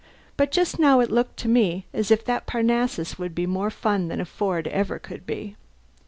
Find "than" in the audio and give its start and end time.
4.07-4.19